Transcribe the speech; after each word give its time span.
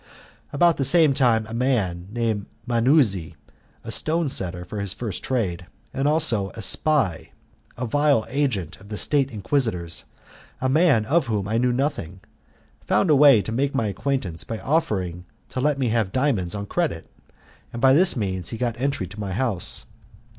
About 0.51 0.77
the 0.77 0.83
same 0.83 1.13
time 1.13 1.45
a 1.45 1.53
man 1.53 2.07
named 2.11 2.47
Manuzzi, 2.67 3.35
a 3.83 3.91
stone 3.91 4.29
setter 4.29 4.65
for 4.65 4.79
his 4.79 4.93
first 4.93 5.23
trade, 5.23 5.67
and 5.93 6.07
also 6.07 6.49
a 6.55 6.61
spy, 6.63 7.33
a 7.77 7.85
vile 7.85 8.25
agent 8.27 8.77
of 8.81 8.89
the 8.89 8.97
State 8.97 9.29
Inquisitors 9.29 10.05
a 10.59 10.67
man 10.67 11.05
of 11.05 11.27
whom 11.27 11.47
I 11.47 11.59
knew 11.59 11.71
nothing 11.71 12.21
found 12.83 13.11
a 13.11 13.15
way 13.15 13.43
to 13.43 13.51
make 13.51 13.75
my 13.75 13.85
acquaintance 13.85 14.43
by 14.43 14.57
offering 14.57 15.25
to 15.49 15.61
let 15.61 15.77
me 15.77 15.89
have 15.89 16.11
diamonds 16.11 16.55
on 16.55 16.65
credit, 16.65 17.07
and 17.71 17.79
by 17.79 17.93
this 17.93 18.15
means 18.17 18.49
he 18.49 18.57
got 18.57 18.73
the 18.73 18.81
entry 18.81 19.05
of 19.05 19.19
my 19.19 19.33
house. 19.33 19.85